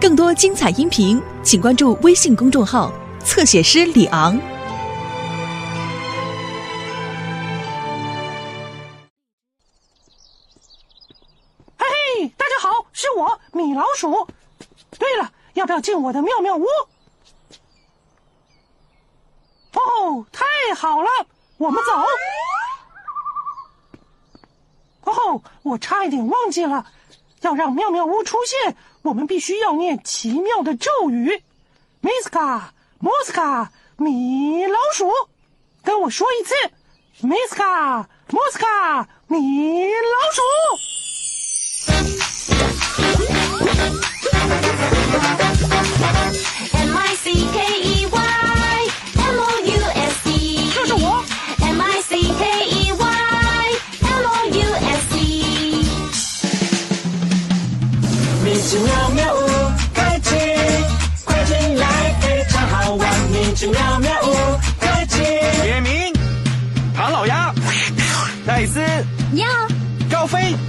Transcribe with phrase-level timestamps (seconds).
[0.00, 2.92] 更多精彩音频，请关注微信公众号
[3.24, 4.38] “侧写师李昂”。
[11.76, 11.84] 嘿
[12.20, 14.28] 嘿，大家好，是我米老鼠。
[15.00, 16.64] 对了，要不要进我的妙妙屋？
[19.72, 20.44] 哦，太
[20.76, 21.08] 好了，
[21.56, 21.90] 我们走。
[25.10, 26.86] 哦，我差一点忘记了，
[27.40, 31.42] 要让妙妙屋出现，我们必须要念奇妙的咒语。
[32.02, 32.62] Miska
[33.00, 35.10] Moska 米老鼠，
[35.82, 36.54] 跟我说一次
[37.26, 40.42] ，Miska Moska 米老鼠。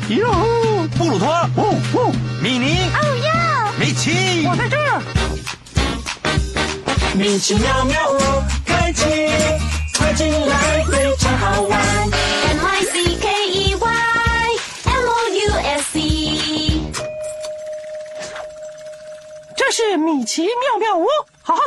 [0.10, 0.28] 飞、哟、
[0.98, 1.62] 布鲁托、呜
[1.94, 4.44] 呜、米妮、哦呀米奇。
[4.48, 5.00] 我在这儿。
[7.16, 8.18] 米奇妙妙屋
[8.66, 9.04] 开启，
[9.96, 11.80] 快进来，非常好玩。
[12.10, 13.88] M I C K E Y
[14.86, 16.92] M O U S E
[19.56, 21.06] 这是米奇妙妙屋，
[21.44, 21.62] 好哈。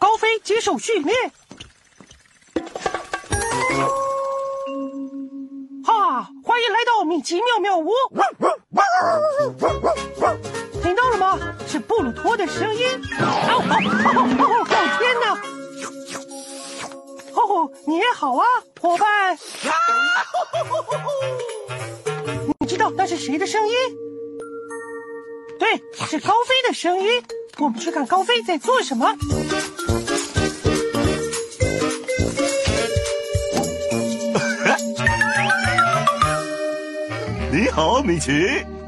[0.00, 1.30] 高飞接受训练。
[7.02, 7.90] 欢迎来到米奇妙妙屋。
[10.82, 11.38] 听到了吗？
[11.66, 12.86] 是布鲁托的声音。
[13.18, 14.50] 哦哦哦哦！
[14.70, 15.34] 哦天哪！
[17.34, 18.44] 哦，你也好啊，
[18.80, 19.36] 伙伴。
[22.60, 23.74] 你知道那是谁的声音？
[25.58, 27.22] 对，是高飞的声音。
[27.58, 29.16] 我们去看高飞在做什么。
[37.52, 38.32] 你好，米奇。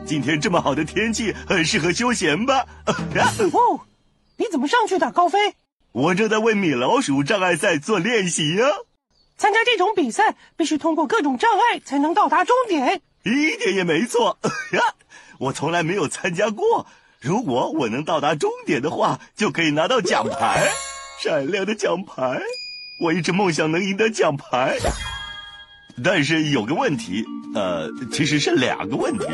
[0.06, 2.64] 今天这么好的天气，很适合休闲吧？
[3.52, 3.80] 哦，
[4.38, 5.38] 你怎么上去的，高飞？
[5.92, 8.66] 我正在为米老鼠障碍赛做练习呀、
[9.36, 13.02] 参加这种比赛必须通过各种障碍才能到达终点。
[13.24, 14.38] 一点也没错。
[15.38, 16.86] 我从来没有参加过。
[17.20, 20.70] 如果我能到达终点的话，就可以拿到奖牌，
[21.22, 22.40] 闪亮的奖牌。
[23.02, 24.78] 我一直梦想能赢得奖牌，
[26.02, 27.24] 但是有个问题，
[27.54, 29.26] 呃，其实是两个问题。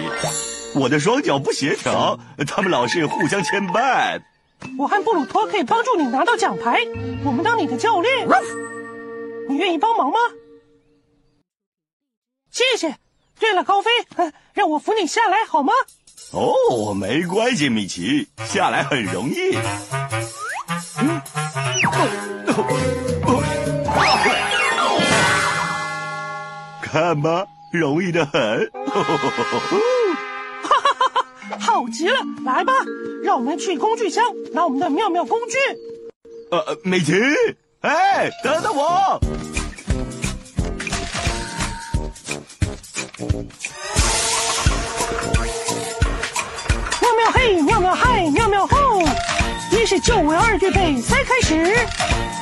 [0.75, 4.21] 我的双脚不协调，他们老是互相牵绊。
[4.79, 6.81] 我和布鲁托可以帮助你拿到奖牌，
[7.25, 8.29] 我们当你的教练。
[9.49, 10.19] 你愿意帮忙吗？
[12.51, 12.97] 谢谢。
[13.39, 15.73] 对了，高飞，呃让我扶你下来好吗？
[16.33, 19.57] 哦，没关系，米奇，下来很容易。
[21.01, 21.21] 嗯，
[22.47, 22.87] 哦
[26.91, 28.69] 看吧，容易的很。
[28.89, 29.31] 哈哈哈
[31.61, 32.73] 好极了，来吧，
[33.23, 35.57] 让我们去工具箱拿我们的妙妙工具。
[36.51, 37.15] 呃，美琪，
[37.83, 39.21] 哎，等等我。
[47.01, 49.01] 妙妙嘿，妙妙嗨，妙妙吼！
[49.71, 51.73] 一是救我，二预备，三开始。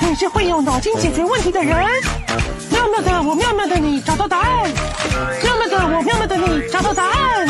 [0.01, 1.87] 你是会用脑筋解决问题的人。
[3.79, 4.71] 你，找到答案。
[5.43, 7.49] 妙妙的我，妙妙的你，找到答案。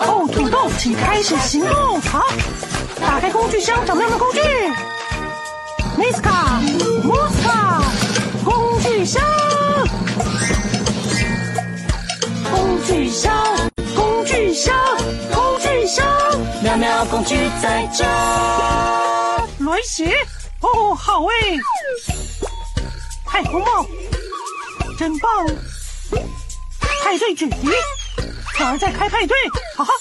[0.00, 2.00] 哦，土豆，请开始行动。
[2.02, 2.24] 好，
[3.00, 4.40] 打开工具箱，找妙妙工具。
[5.96, 6.60] Miska
[7.02, 7.82] Muska
[8.44, 9.22] 工具箱。
[12.50, 13.32] 工具箱，
[13.94, 14.74] 工具箱，
[15.32, 16.06] 工具箱，
[16.62, 18.04] 妙妙工具在这。
[19.58, 20.14] 轮鞋，
[20.60, 21.58] 哦，好诶！
[23.34, 23.84] 太空帽，
[24.96, 25.28] 真棒！
[27.02, 27.68] 派对距离，
[28.60, 29.36] 哪儿在开派对？
[29.74, 29.92] 哈哈！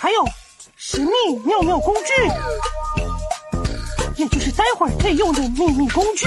[0.00, 0.28] 还有
[0.76, 1.12] 神秘
[1.44, 2.10] 妙妙工具，
[4.16, 6.26] 也就是待会儿可以用的秘密工具。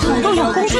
[0.00, 0.78] 土豆有工具，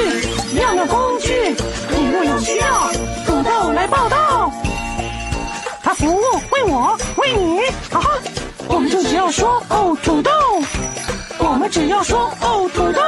[0.52, 1.54] 妙妙工具，
[1.90, 2.90] 你若有需要，
[3.24, 4.50] 土豆来报道。
[5.80, 6.20] 他服务
[6.50, 8.18] 为我，为你，哈哈！
[8.66, 10.32] 我们就只要说哦，土豆，
[11.38, 13.00] 我们只要说哦，土豆。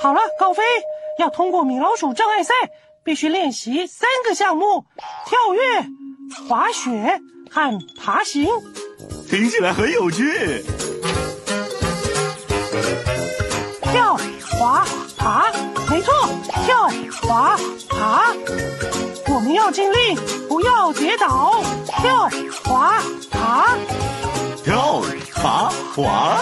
[0.00, 0.62] 好了，高飞
[1.18, 2.54] 要通过米老鼠障碍赛，
[3.04, 4.84] 必须练习三个项目：
[5.26, 5.86] 跳跃、
[6.48, 7.20] 滑雪
[7.50, 8.48] 和爬行。
[9.28, 10.64] 听起来很有趣。
[13.82, 14.16] 跳
[14.50, 14.86] 滑、
[15.16, 15.50] 爬，
[15.90, 16.12] 没错
[16.64, 16.88] 跳、
[17.22, 17.58] 滑、
[17.88, 18.32] 爬。
[19.34, 20.14] 我们要尽力，
[20.48, 21.60] 不要跌倒。
[22.06, 22.30] 跳、
[22.62, 23.76] 滑、爬。
[24.62, 25.02] 跳、
[25.34, 26.40] 爬、滑，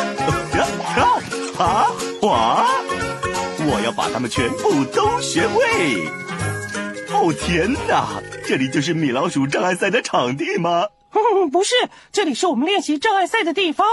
[0.52, 1.20] 跳、跳、
[1.56, 1.90] 爬、
[2.20, 2.66] 滑，
[3.61, 6.06] 我要把它们全部都学会。
[7.11, 10.88] 哦天哪，这里就是米老鼠障碍赛的场地吗？
[11.50, 11.75] 不是，
[12.12, 13.87] 这里是我们练习障碍赛的地方。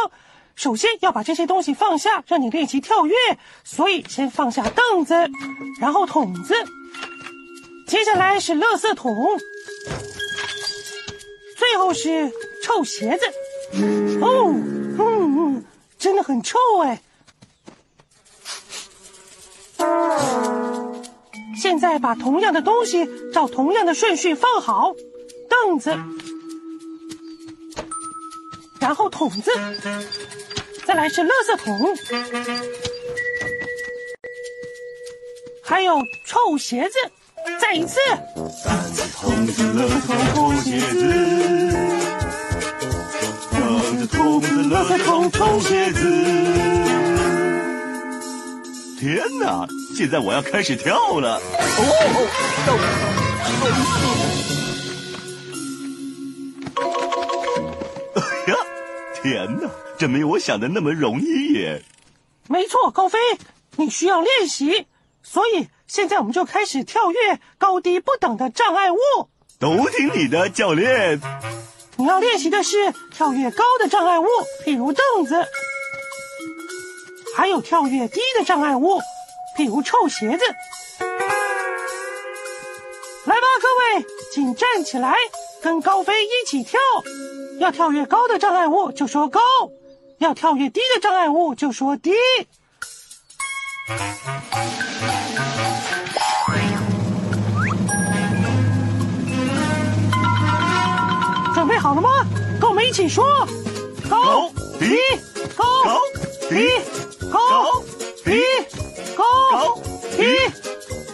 [0.56, 3.16] 首先要把这些东西放下，让你练习跳跃。
[3.64, 5.16] 所以先放下凳子，
[5.80, 6.54] 然后桶子，
[7.88, 9.16] 接下来是垃圾桶，
[11.62, 12.32] 最后是
[12.64, 13.26] 臭鞋子。
[14.20, 14.52] 哦，
[14.98, 15.64] 嗯嗯，
[16.00, 17.00] 真的很臭哎。
[21.56, 24.96] 现在把同样的东西照同样的顺序放好，
[25.48, 25.96] 凳子，
[28.80, 29.52] 然后桶子，
[30.88, 31.96] 再来是垃圾桶，
[35.62, 36.98] 还有臭鞋子，
[37.60, 38.00] 再一次，
[39.16, 40.96] 桶子、垃圾桶、臭鞋子，
[43.52, 46.02] 凳子、桶子、垃圾桶、臭鞋子。
[49.00, 49.68] 天哪！
[49.96, 51.38] 现在我要开始跳了。
[51.38, 51.42] 哦，
[58.16, 58.22] 哎
[58.52, 58.56] 呀，
[59.22, 59.70] 天哪！
[59.98, 61.82] 这没有我想的那么容易耶。
[62.48, 63.18] 没错，高飞，
[63.78, 64.86] 你需要练习，
[65.24, 68.98] 所以现在我们就开始跳跃高低不等的障碍物。
[69.60, 71.20] 都听你的，教练。
[71.98, 74.26] 你要练习的是跳跃高的障碍物，
[74.66, 75.46] 譬如凳子，
[77.36, 79.02] 还有跳跃低的障碍物，
[79.58, 80.46] 譬如臭鞋子。
[83.26, 85.18] 来吧，各位，请站起来，
[85.62, 86.80] 跟高飞一起跳。
[87.60, 89.42] 要跳跃高的障碍物就说高，
[90.20, 92.14] 要跳跃低的障碍物就说低。
[101.72, 102.10] 备好了吗？
[102.60, 103.24] 跟我们一起说：
[104.10, 104.98] 高低
[105.56, 105.66] 高
[106.50, 106.68] 低
[107.32, 107.82] 高
[108.26, 108.44] 低
[109.16, 109.24] 高
[110.18, 110.28] 低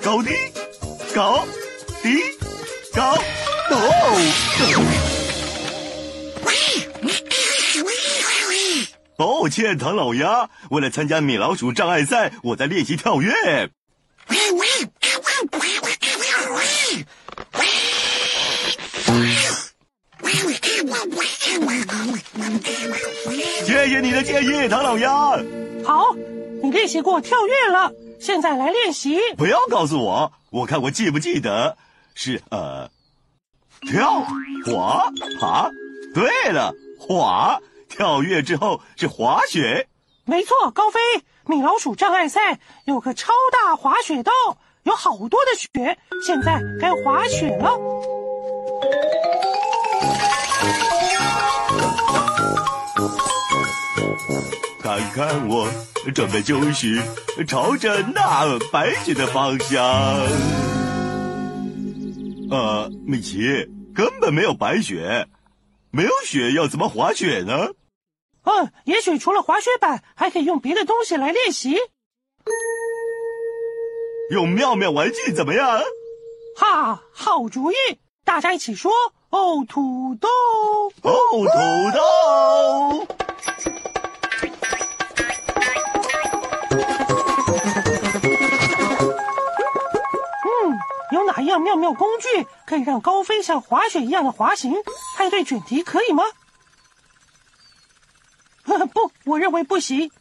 [0.02, 0.32] 高低
[1.14, 1.46] 高
[2.02, 2.24] 低
[2.96, 3.16] 高。
[3.70, 3.76] 哦！
[9.16, 13.70] 抱歉，唐老鸭，为了参加米老鼠障碍赛，我在练习跳跃。
[23.88, 25.10] 谢谢你的建议，唐老鸭。
[25.86, 26.14] 好，
[26.62, 27.90] 你练习过跳跃了，
[28.20, 29.18] 现在来练习。
[29.38, 31.78] 不要告诉我，我看我记不记得
[32.14, 32.90] 是呃，
[33.90, 34.26] 跳、
[34.66, 35.70] 滑、爬。
[36.14, 37.58] 对了，滑。
[37.88, 39.88] 跳跃之后是滑雪。
[40.26, 41.00] 没错，高飞，
[41.46, 44.34] 米老鼠障碍赛有个超大滑雪道，
[44.84, 47.72] 有好多的雪，现在该滑雪了。
[54.82, 55.68] 看看我，
[56.14, 57.02] 准备就是
[57.46, 59.82] 朝着那白雪的方向。
[62.50, 63.40] 呃，米奇，
[63.94, 65.28] 根本没有白雪，
[65.92, 67.70] 没有雪要怎么滑雪呢？
[68.44, 71.78] 嗯，也许除了滑雪板，还可以用别的东西来练习。
[74.32, 75.82] 用妙妙玩具怎么样？
[76.56, 77.76] 哈，好主意！
[78.24, 78.92] 大家一起说：
[79.30, 80.28] 哦，土豆！
[81.02, 81.48] 哦，土
[81.98, 83.27] 豆！
[91.60, 94.74] 妙妙工具可以让高飞像滑雪一样的滑行？
[95.18, 96.24] 派对卷题可以吗？
[98.94, 100.12] 不，我认为不行。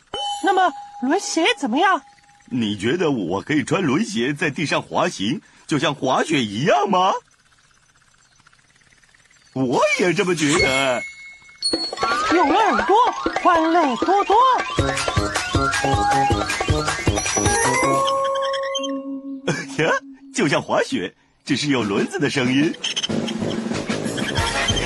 [0.45, 2.03] 那么轮鞋怎么样？
[2.49, 7.13] 你觉得我可以穿轮鞋在地上滑行，就像滑雪一样吗？
[9.53, 11.03] 我也这么觉得。
[12.35, 12.97] 有了耳朵，
[13.43, 14.37] 欢乐多多。
[19.83, 19.91] 呀，
[20.35, 21.17] 就像滑雪，
[21.47, 22.75] 只是有轮子的声音，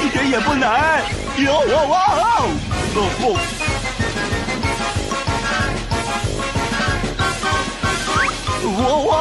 [0.05, 1.03] 一点也不难。
[1.39, 2.51] 有哇哇哦
[2.97, 3.27] 哦哦！
[8.77, 9.20] 哇哇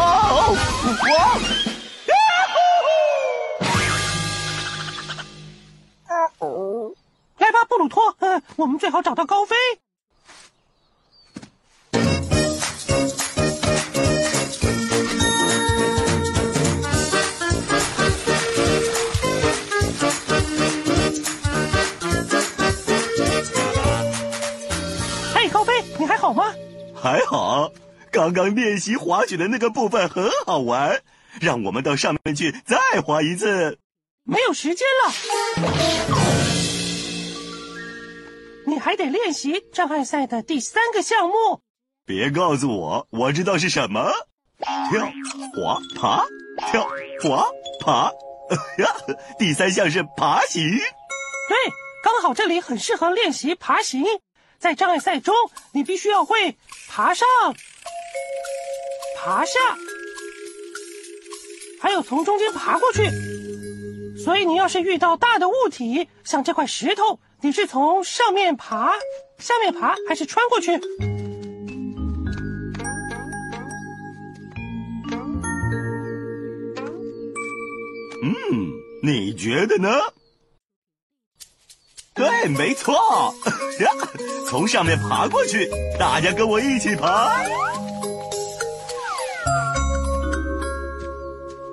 [28.55, 31.01] 练习滑雪的那个部分很好玩，
[31.39, 33.79] 让我们到上面去再滑一次。
[34.23, 35.13] 没有时间了，
[38.67, 41.61] 你还得练习障碍赛的第三个项目。
[42.05, 44.11] 别告诉我，我知道是什么。
[44.91, 45.11] 跳、
[45.55, 46.25] 滑、爬，
[46.69, 46.87] 跳、
[47.23, 47.47] 滑、
[47.79, 48.11] 爬。
[48.77, 48.95] 呀，
[49.39, 50.67] 第三项是爬行。
[50.69, 51.57] 对，
[52.03, 54.03] 刚好这里很适合练习爬行。
[54.57, 55.33] 在障碍赛中，
[55.71, 56.57] 你必须要会
[56.89, 57.27] 爬上、
[59.21, 59.51] 爬下，
[61.81, 63.03] 还有从中间爬过去。
[64.23, 68.93] 所以你要是遇到大的物体，像这块石头，你是从上面爬、
[69.37, 70.71] 下面爬，还是穿过去？
[78.23, 78.71] 嗯，
[79.03, 79.99] 你觉得呢？
[82.13, 83.33] 对，没错，
[84.47, 87.43] 从上面爬过去，大家跟我一起爬。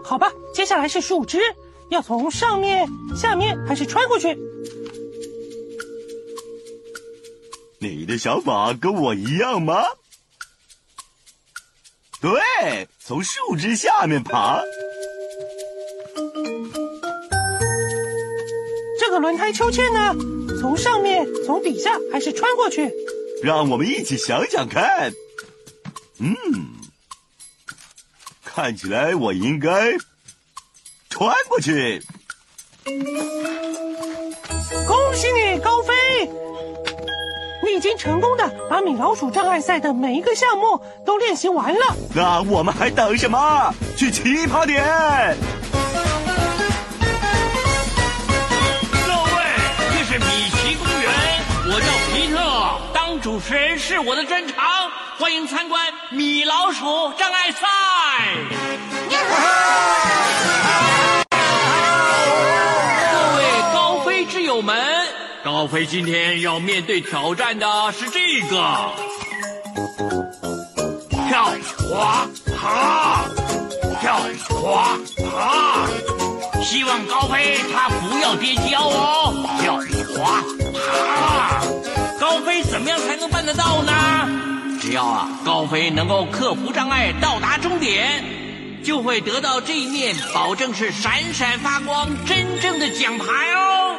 [0.09, 1.41] 好吧，接下来是树枝，
[1.91, 4.39] 要从上面、下面还是穿过去？
[7.81, 9.83] 你的想法跟我一样吗？
[12.21, 14.63] 对，从树枝下面爬。
[19.01, 20.15] 这个轮胎秋千呢？
[20.61, 22.93] 从上面、从底下还是穿过去？
[23.43, 25.13] 让我们一起想想看。
[26.19, 26.35] 嗯，
[28.57, 29.93] 看起来我应该
[31.11, 32.03] 穿过去。
[34.87, 35.93] 恭喜你，高飞！
[37.63, 41.95] 你已经成功的把米老鼠障碍赛的每一个项目都练习完了。
[42.15, 43.75] 那我们还等什么？
[43.95, 44.83] 去起跑点！
[49.07, 49.43] 各位，
[49.93, 51.13] 这是米奇公园，
[51.67, 52.41] 我叫皮特，
[52.95, 54.57] 当主持人是我的专长，
[55.19, 56.85] 欢迎参观米老鼠
[57.19, 57.67] 障碍赛。
[63.01, 64.77] 各位高飞之友们，
[65.43, 68.57] 高飞今天要面对挑战的是这个
[71.29, 71.47] 跳
[71.79, 73.25] 滑爬，
[74.01, 74.21] 跳
[74.51, 75.87] 滑爬。
[76.63, 79.33] 希望高飞他不要跌跤哦，
[79.63, 79.77] 跳
[80.15, 80.43] 滑
[80.75, 81.65] 爬。
[82.21, 84.26] 高飞怎么样才能办得到呢？
[84.87, 88.23] 只要啊，高飞能够克服障碍到达终点，
[88.85, 93.97] 就会得到这一面保证是闪闪发光、真正的奖牌哦。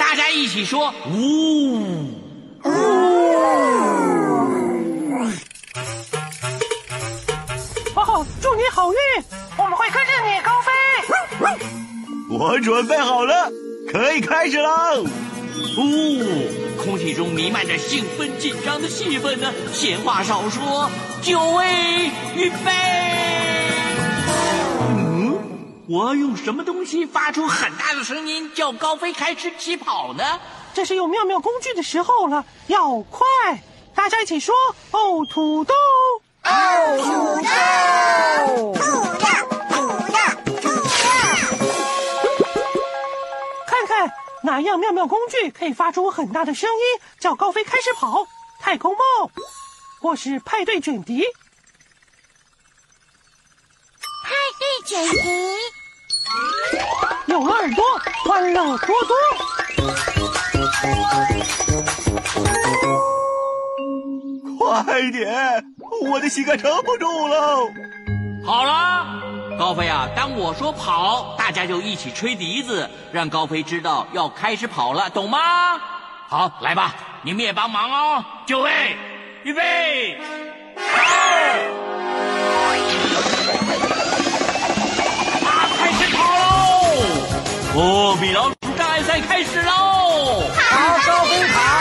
[0.00, 2.08] 大家一起说呜！
[7.94, 8.98] 哦，祝你好运！
[9.58, 10.72] 我们会跟着你，高飞。
[12.30, 13.52] 我准备好了，
[13.92, 15.04] 可以开始喽！
[15.76, 19.52] 哦，空气中弥漫着兴奋紧张的气氛呢。
[19.72, 20.90] 闲话少说，
[21.20, 22.72] 就位，预备。
[24.80, 25.38] 嗯，
[25.88, 30.24] 我要用什么东西发出很大的声音，叫高飞开始起跑呢？
[30.74, 33.26] 这是用妙妙工具的时候了，要快！
[33.94, 34.54] 大家一起说：
[34.92, 35.74] 哦，土豆！
[38.74, 38.81] 看
[44.44, 46.78] 哪样妙妙工具可以发出很大的声音，
[47.20, 48.26] 叫高飞开始跑？
[48.60, 49.30] 太空梦，
[50.00, 51.22] 或是派对卷笛？
[54.24, 55.28] 派对卷笛，
[57.26, 57.84] 有了耳朵，
[58.24, 59.16] 欢乐多多。
[64.58, 65.64] 快点，
[66.02, 67.68] 我的膝盖撑不住了。
[68.44, 69.22] 好了，
[69.58, 75.38] 高飞啊，当我说跑，大家就一起吹笛子，让高飞知道要开始跑了，懂吗？
[76.28, 78.24] 好，来吧，你们也帮忙哦。
[78.46, 78.96] 就位，
[79.44, 80.18] 预备，
[80.76, 80.82] 跑！
[85.46, 86.44] 啊，开始跑喽！
[87.76, 90.42] 哦，米老鼠障碍赛开始喽！
[90.70, 91.71] 好高飞爬，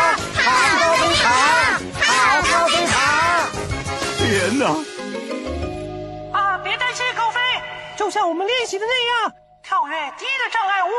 [8.12, 10.90] 像我们练习的那样，跳跃低的障碍物，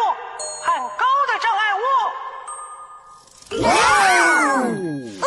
[0.65, 1.81] 和高的障碍物。
[5.21, 5.27] 哦，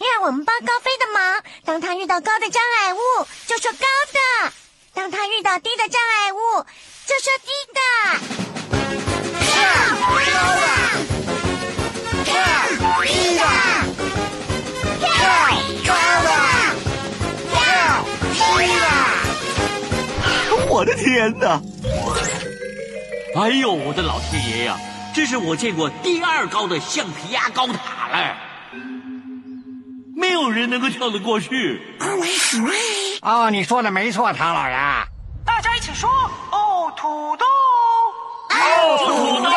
[0.00, 1.44] 让我们帮高飞的忙。
[1.64, 2.98] 当他遇到高的障碍物，
[3.46, 4.18] 就说高的；
[4.92, 6.66] 当他遇到低的障碍物，
[7.06, 7.80] 就说低的。
[20.80, 21.60] 我的天哪！
[23.36, 24.78] 哎呦，我的老天爷呀！
[25.14, 28.34] 这是我见过第二高的橡皮鸭高塔了。
[30.16, 31.82] 没有人能够跳得过去。
[33.20, 34.74] 哦，你说的没错，唐老爷。
[35.44, 36.08] 大家一起说
[36.50, 37.44] 哦，土豆。
[38.48, 39.50] 哦，土豆，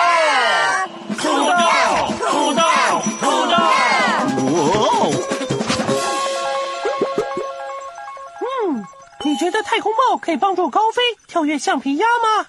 [9.34, 12.46] 你觉得太空帽可以帮助高飞跳跃橡皮鸭吗？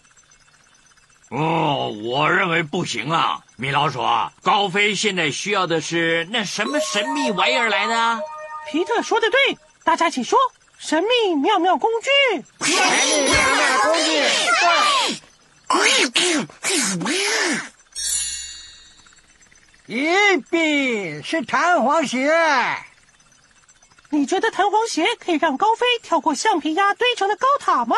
[1.31, 8.21] 哦，我认为不行啊，米老鼠啊，高飞现在需要的是那什么神秘玩意儿来的？
[8.71, 10.39] 皮特说的对，大家一起说
[10.77, 12.11] 神秘妙妙工具。
[12.61, 14.23] 神秘妙妙工具，
[19.89, 22.31] 咦，比是弹簧鞋。
[24.15, 27.97] 你觉得弹簧鞋可以让高飞跳过橡皮鸭堆成的高塔吗？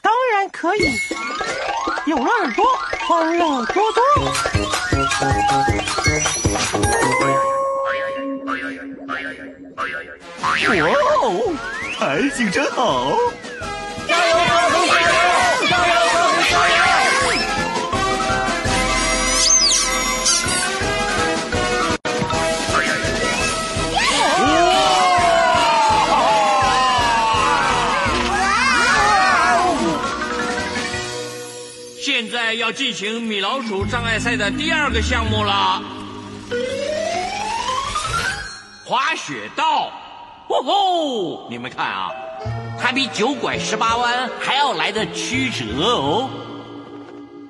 [0.00, 0.96] 当然可以，
[2.06, 2.64] 有了耳朵，
[3.00, 4.00] 欢乐多多。
[10.40, 10.54] 哇
[11.20, 11.52] 哦！
[11.98, 13.18] 弹性真好。
[14.06, 14.83] 现在
[32.64, 35.82] 要进行米老鼠障碍赛的第二个项目了，
[38.86, 39.92] 滑雪道。
[40.48, 41.46] 哦吼！
[41.50, 42.08] 你们看啊，
[42.80, 46.30] 它比九拐十八弯还要来的曲折哦。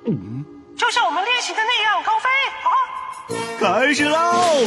[0.09, 0.44] 嗯
[0.76, 2.28] 就像我们练习的那样，高飞
[2.64, 3.78] 好！
[3.78, 4.66] 开始喽！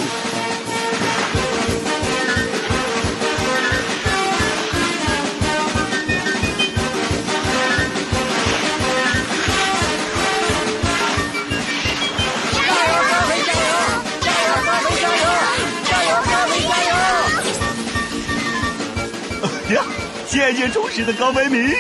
[20.48, 21.74] 渐渐忠实的高飞迷！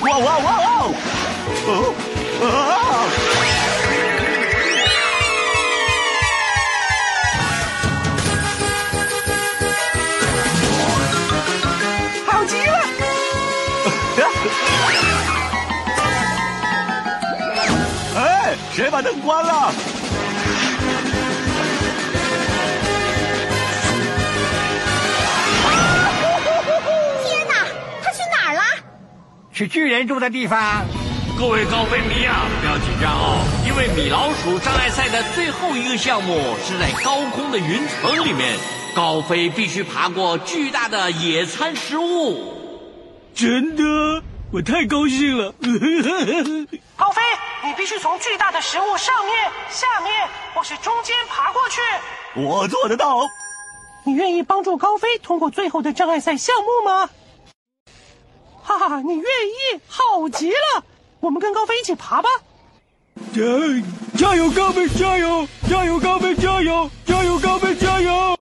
[0.00, 0.94] 哇哇哇哦！
[1.66, 1.94] 哦
[2.40, 3.04] 啊！
[12.26, 12.78] 好极了！
[18.16, 19.70] 哎，谁把灯关了？
[29.54, 30.84] 去巨人住的地方。
[31.38, 38.58] 各位高飞迷啊，不要紧张哦，因为米老鼠障碍赛的最后一个项目是在高空的云层里面，
[38.94, 42.52] 高飞必须爬过巨大的野餐食物。
[43.34, 45.52] 真的，我太高兴了！
[46.96, 47.22] 高飞，
[47.64, 49.34] 你必须从巨大的食物上面、
[49.70, 51.80] 下面或是中间爬过去。
[52.40, 53.28] 我做得到。
[54.04, 57.08] 你愿意帮助高飞通过最后的障碍赛项目吗？
[58.64, 60.84] 哈哈，你愿意，好极了！
[61.20, 62.28] 我们跟高飞一起爬吧。
[63.34, 63.42] 加
[64.16, 65.46] 加油，高飞，加油！
[65.68, 66.90] 加油，高飞，加油！
[67.04, 68.34] 加油，高飞，加油！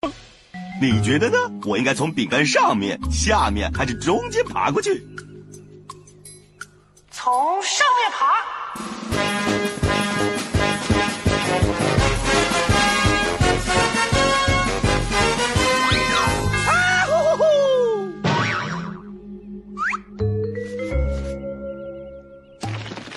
[0.81, 1.37] 你觉得呢？
[1.65, 5.05] 我应该从饼干上面、下面还是中间爬过去？
[7.11, 9.92] 从上面爬。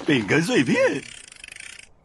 [0.06, 1.02] 饼干碎片。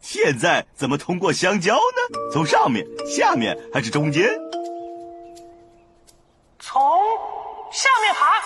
[0.02, 2.32] 现在怎么通过香蕉呢？
[2.34, 4.28] 从上面、下面还是中间？
[6.60, 6.82] 从
[7.72, 8.42] 上面爬。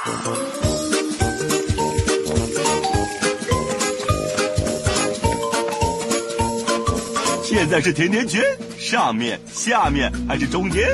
[7.42, 8.44] 现在是甜甜圈，
[8.78, 10.86] 上面、下面还是中间？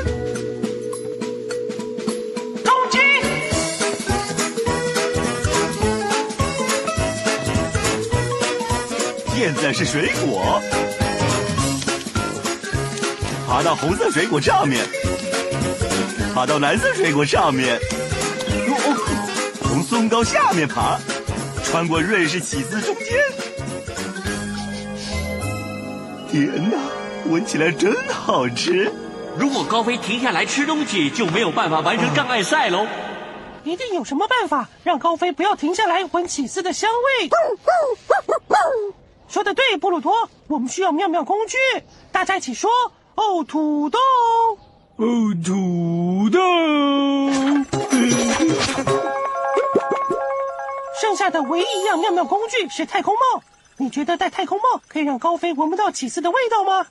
[9.44, 10.62] 现在是水果，
[13.48, 14.86] 爬到红色水果上面，
[16.36, 21.00] 爬到蓝色水果上面，哦从松糕下面爬，
[21.64, 23.18] 穿过瑞士起司中间。
[26.30, 26.78] 天哪，
[27.26, 28.92] 闻起来真好吃！
[29.36, 32.86] 如果高飞停下来吃东西，就没有办法完成障碍赛喽。
[33.64, 37.30] 一定有什么办法让高飞不要停下来闻起司的香味。
[39.32, 41.58] 说的对，布鲁托，我们需要妙妙工具。
[42.12, 42.70] 大家一起说
[43.16, 43.98] 哦，土豆。
[44.98, 45.06] 哦，
[45.44, 46.40] 土豆！
[51.00, 53.42] 剩下的唯一一样妙妙工具是太空帽。
[53.78, 56.86] 你觉得戴太空帽可以让高飞闻不到起司的味道吗？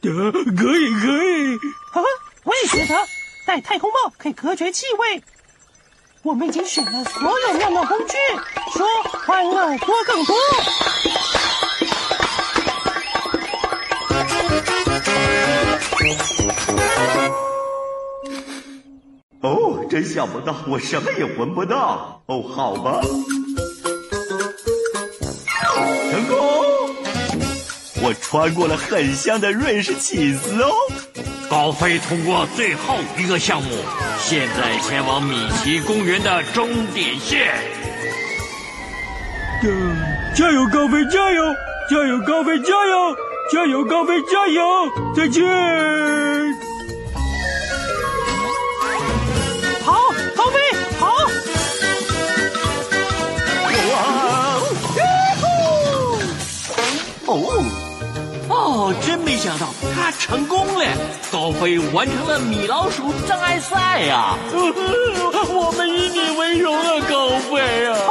[0.00, 1.58] 呃，可以可以。
[1.92, 2.06] 呵呵，
[2.44, 2.98] 我也觉得
[3.46, 5.22] 戴太空帽可以隔绝气味。
[6.26, 8.16] 我们已经选了所有妙妙工具，
[8.76, 8.84] 说
[9.24, 10.34] 欢乐多更多。
[19.42, 22.20] 哦，真想不到，我什么也闻不到。
[22.26, 23.00] 哦，好吧，
[26.10, 26.36] 成功！
[28.02, 30.72] 我穿过了很香的瑞士起司哦。
[31.48, 33.68] 高飞通过最后一个项目，
[34.18, 37.46] 现在前往米奇公园的终点线。
[40.34, 41.42] 加油，高飞，加油！
[41.88, 43.16] 加油，高飞，加油！
[43.52, 44.62] 加油，高飞，加油！
[45.14, 46.15] 再见。
[59.36, 60.82] 没想到他成功了！
[61.30, 67.98] 高飞完成了米老鼠障碍赛呀、 我们以你为荣啊，高飞啊！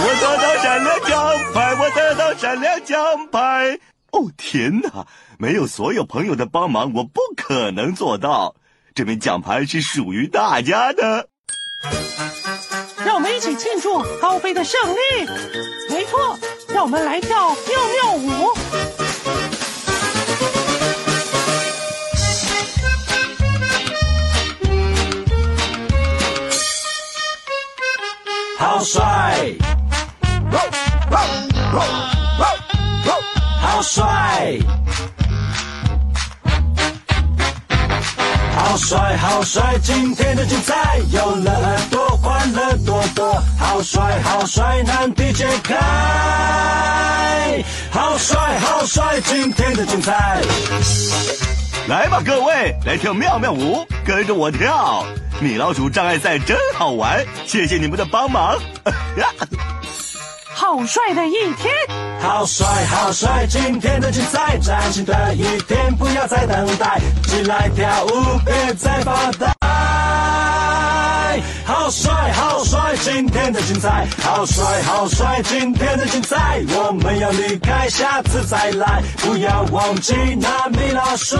[0.00, 2.98] 我得到闪亮奖牌，我得到闪亮奖
[3.30, 3.78] 牌。
[4.12, 5.06] 哦天哪！
[5.38, 8.54] 没有所有朋友的帮忙，我不可能做到。
[8.94, 11.28] 这枚奖牌是属于大家的。
[13.04, 14.96] 让我们一起庆祝高飞的胜利。
[15.90, 17.56] 没错，让我们来跳妙
[17.92, 18.57] 妙舞。
[28.58, 29.38] 好帅！
[33.60, 34.58] 好帅！
[38.56, 39.78] 好帅，好帅！
[39.80, 43.40] 今天的精彩有了耳朵，欢乐多多。
[43.56, 44.82] 好帅，好帅！
[44.82, 45.76] 难题解开。
[47.92, 49.20] 好帅，好帅！
[49.20, 50.42] 今天的精彩。
[51.86, 55.06] 来吧，各位，来跳妙妙舞，跟着我跳。
[55.40, 58.58] 米老鼠障碍赛真好玩，谢谢你们的帮忙。
[60.52, 61.72] 好帅的一天！
[62.20, 63.46] 好帅，好帅！
[63.48, 68.10] 今天的精彩，崭新的一天，不要再等待，起来跳舞，
[68.44, 69.46] 别再发呆。
[71.64, 72.96] 好帅，好帅！
[73.00, 75.40] 今天的精彩，好帅，好帅！
[75.44, 81.36] 今天的精彩，我们要离开，下次再来，不要忘记那米老鼠，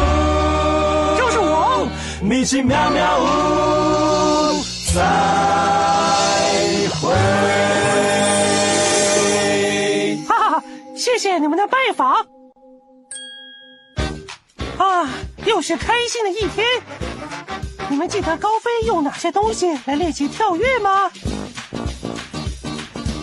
[1.18, 1.88] 就是我，
[2.20, 3.24] 米奇妙妙屋，
[4.92, 5.00] 再
[7.00, 7.14] 会。
[10.26, 10.64] 哈哈哈！
[10.96, 12.26] 谢谢你们的拜访。
[14.78, 15.08] 啊，
[15.46, 16.66] 又是开心的一天。
[17.88, 21.10] 你们记得高飞用哪些东西来练习跳跃吗？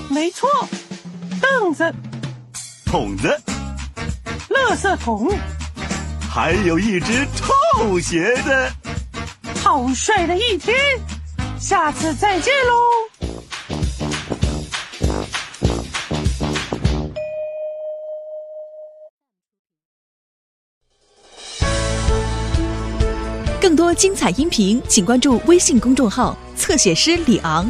[0.09, 0.49] 没错，
[1.41, 1.93] 凳子、
[2.85, 3.37] 桶子，
[4.49, 5.29] 垃圾桶，
[6.33, 8.71] 还有一只臭鞋子。
[9.65, 10.75] 好帅的一天！
[11.59, 12.71] 下次再见喽。
[23.59, 27.67] 更多精彩音频，请关注微信公众号“侧写师李昂”。